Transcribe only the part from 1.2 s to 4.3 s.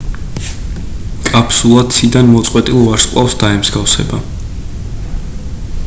კაფსულა ციდან მოწყვეტილ ვარსკვლავს დაემსგავსება